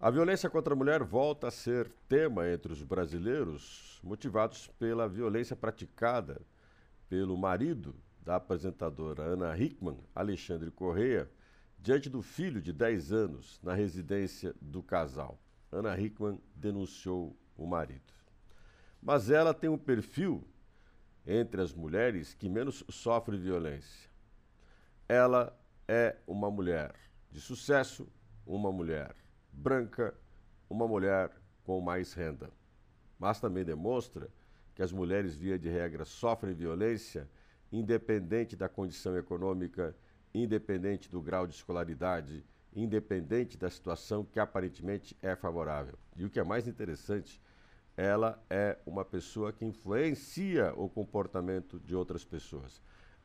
A 0.00 0.10
violência 0.10 0.48
contra 0.48 0.74
a 0.74 0.76
mulher 0.76 1.02
volta 1.02 1.48
a 1.48 1.50
ser 1.50 1.90
tema 2.08 2.48
entre 2.48 2.72
os 2.72 2.84
brasileiros, 2.84 3.98
motivados 4.00 4.68
pela 4.78 5.08
violência 5.08 5.56
praticada 5.56 6.40
pelo 7.08 7.36
marido 7.36 7.96
da 8.20 8.36
apresentadora 8.36 9.24
Ana 9.24 9.58
Hickman, 9.58 9.98
Alexandre 10.14 10.70
Correia, 10.70 11.28
diante 11.80 12.08
do 12.08 12.22
filho 12.22 12.62
de 12.62 12.72
10 12.72 13.12
anos 13.12 13.58
na 13.60 13.74
residência 13.74 14.54
do 14.60 14.84
casal. 14.84 15.36
Ana 15.72 15.98
Hickman 15.98 16.40
denunciou 16.54 17.36
o 17.56 17.66
marido. 17.66 18.14
Mas 19.02 19.30
ela 19.30 19.52
tem 19.52 19.68
um 19.68 19.76
perfil 19.78 20.46
entre 21.26 21.60
as 21.60 21.74
mulheres 21.74 22.34
que 22.34 22.48
menos 22.48 22.84
sofre 22.88 23.36
violência. 23.36 24.08
Ela 25.08 25.58
é 25.88 26.14
uma 26.24 26.48
mulher 26.52 26.94
de 27.32 27.40
sucesso, 27.40 28.06
uma 28.46 28.70
mulher 28.70 29.12
branca, 29.52 30.14
uma 30.68 30.86
mulher 30.86 31.30
com 31.64 31.80
mais 31.80 32.12
renda. 32.12 32.50
Mas 33.18 33.40
também 33.40 33.64
demonstra 33.64 34.28
que 34.74 34.82
as 34.82 34.92
mulheres, 34.92 35.34
via 35.34 35.58
de 35.58 35.68
regra, 35.68 36.04
sofrem 36.04 36.54
violência 36.54 37.28
independente 37.70 38.56
da 38.56 38.68
condição 38.68 39.16
econômica, 39.16 39.94
independente 40.32 41.10
do 41.10 41.20
grau 41.20 41.46
de 41.46 41.54
escolaridade, 41.54 42.44
independente 42.74 43.58
da 43.58 43.68
situação 43.68 44.24
que 44.24 44.38
aparentemente 44.38 45.16
é 45.22 45.34
favorável. 45.34 45.98
E 46.16 46.24
o 46.24 46.30
que 46.30 46.38
é 46.38 46.44
mais 46.44 46.66
interessante, 46.66 47.40
ela 47.96 48.42
é 48.48 48.78
uma 48.86 49.04
pessoa 49.04 49.52
que 49.52 49.64
influencia 49.64 50.72
o 50.76 50.88
comportamento 50.88 51.80
de 51.80 51.94
outras 51.94 52.24
pessoas. 52.24 52.80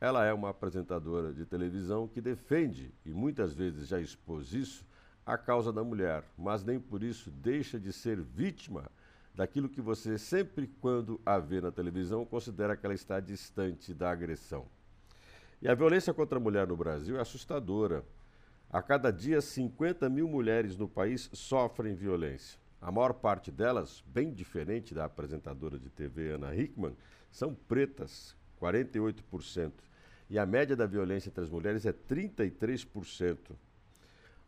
Ela 0.00 0.24
é 0.24 0.32
uma 0.32 0.50
apresentadora 0.50 1.32
de 1.32 1.46
televisão 1.46 2.08
que 2.08 2.20
defende, 2.20 2.92
e 3.04 3.10
muitas 3.10 3.54
vezes 3.54 3.88
já 3.88 4.00
expôs 4.00 4.52
isso, 4.52 4.84
a 5.26 5.36
causa 5.36 5.72
da 5.72 5.82
mulher, 5.82 6.22
mas 6.38 6.62
nem 6.62 6.78
por 6.78 7.02
isso 7.02 7.32
deixa 7.32 7.80
de 7.80 7.92
ser 7.92 8.20
vítima 8.20 8.88
daquilo 9.34 9.68
que 9.68 9.80
você 9.80 10.16
sempre, 10.16 10.68
quando 10.80 11.20
a 11.26 11.36
vê 11.38 11.60
na 11.60 11.72
televisão, 11.72 12.24
considera 12.24 12.76
que 12.76 12.86
ela 12.86 12.94
está 12.94 13.18
distante 13.18 13.92
da 13.92 14.10
agressão. 14.10 14.64
E 15.60 15.68
a 15.68 15.74
violência 15.74 16.14
contra 16.14 16.38
a 16.38 16.40
mulher 16.40 16.68
no 16.68 16.76
Brasil 16.76 17.18
é 17.18 17.20
assustadora. 17.20 18.04
A 18.70 18.80
cada 18.80 19.10
dia, 19.10 19.40
50 19.40 20.08
mil 20.08 20.28
mulheres 20.28 20.76
no 20.76 20.88
país 20.88 21.28
sofrem 21.32 21.94
violência. 21.94 22.58
A 22.80 22.92
maior 22.92 23.14
parte 23.14 23.50
delas, 23.50 24.04
bem 24.06 24.32
diferente 24.32 24.94
da 24.94 25.06
apresentadora 25.06 25.78
de 25.78 25.90
TV 25.90 26.30
Ana 26.30 26.54
Hickman, 26.54 26.96
são 27.32 27.52
pretas, 27.52 28.36
48%. 28.60 29.72
E 30.30 30.38
a 30.38 30.46
média 30.46 30.76
da 30.76 30.86
violência 30.86 31.28
entre 31.28 31.42
as 31.42 31.50
mulheres 31.50 31.84
é 31.84 31.92
33%. 31.92 33.38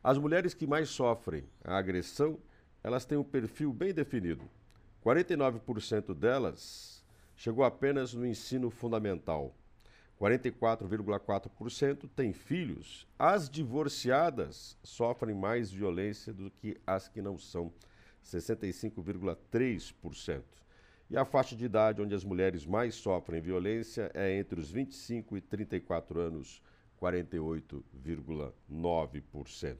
As 0.02 0.16
mulheres 0.16 0.54
que 0.54 0.66
mais 0.66 0.88
sofrem 0.88 1.44
a 1.64 1.76
agressão, 1.76 2.38
elas 2.84 3.04
têm 3.04 3.18
um 3.18 3.24
perfil 3.24 3.72
bem 3.72 3.92
definido. 3.92 4.48
49% 5.04 6.14
delas 6.14 7.04
chegou 7.36 7.64
apenas 7.64 8.14
no 8.14 8.24
ensino 8.26 8.70
fundamental. 8.70 9.52
44,4% 10.20 12.08
têm 12.14 12.32
filhos. 12.32 13.08
As 13.18 13.50
divorciadas 13.50 14.78
sofrem 14.82 15.34
mais 15.34 15.68
violência 15.70 16.32
do 16.32 16.50
que 16.50 16.76
as 16.86 17.08
que 17.08 17.20
não 17.20 17.36
são, 17.36 17.72
65,3%. 18.24 20.42
E 21.10 21.16
a 21.16 21.24
faixa 21.24 21.56
de 21.56 21.64
idade 21.64 22.02
onde 22.02 22.14
as 22.14 22.24
mulheres 22.24 22.66
mais 22.66 22.94
sofrem 22.94 23.40
violência 23.40 24.10
é 24.12 24.36
entre 24.36 24.60
os 24.60 24.70
25 24.70 25.38
e 25.38 25.40
34 25.40 26.20
anos, 26.20 26.62
48,9%. 27.00 29.76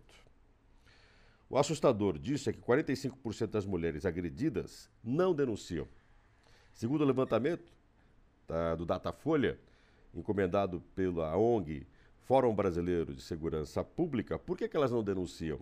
O 1.51 1.57
assustador 1.57 2.19
disso 2.19 2.51
é 2.51 2.53
que 2.53 2.61
45% 2.61 3.47
das 3.47 3.65
mulheres 3.65 4.05
agredidas 4.05 4.91
não 5.03 5.35
denunciam. 5.35 5.89
Segundo 6.75 7.01
o 7.01 7.07
levantamento 7.07 7.73
tá, 8.47 8.75
do 8.75 8.85
Datafolha, 8.85 9.59
encomendado 10.15 10.83
pela 10.95 11.35
ONG 11.37 11.87
Fórum 12.21 12.55
Brasileiro 12.55 13.15
de 13.15 13.23
Segurança 13.23 13.83
Pública, 13.83 14.39
por 14.39 14.59
que, 14.59 14.69
que 14.69 14.77
elas 14.77 14.91
não 14.91 15.03
denunciam? 15.03 15.59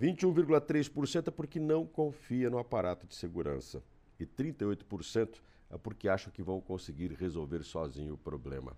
21,3% 0.00 1.28
é 1.28 1.30
porque 1.30 1.60
não 1.60 1.86
confia 1.86 2.50
no 2.50 2.58
aparato 2.58 3.06
de 3.06 3.14
segurança. 3.14 3.84
E 4.18 4.26
38% 4.26 5.40
é 5.70 5.78
porque 5.78 6.08
acham 6.08 6.32
que 6.32 6.42
vão 6.42 6.60
conseguir 6.60 7.12
resolver 7.12 7.62
sozinho 7.62 8.14
o 8.14 8.18
problema. 8.18 8.76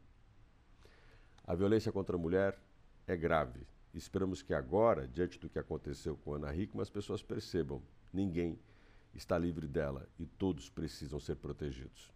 A 1.47 1.55
violência 1.55 1.93
contra 1.93 2.17
a 2.17 2.19
mulher 2.19 2.59
é 3.07 3.15
grave. 3.15 3.67
Esperamos 3.93 4.41
que 4.41 4.55
agora, 4.55 5.07
diante 5.07 5.39
do 5.39 5.49
que 5.49 5.59
aconteceu 5.59 6.17
com 6.17 6.35
Ana 6.35 6.55
Hickman, 6.55 6.83
as 6.83 6.89
pessoas 6.89 7.23
percebam: 7.23 7.83
ninguém 8.13 8.59
está 9.15 9.37
livre 9.37 9.69
dela 9.69 10.09
e 10.19 10.25
todos 10.25 10.71
precisam 10.71 11.21
ser 11.21 11.37
protegidos. 11.37 12.11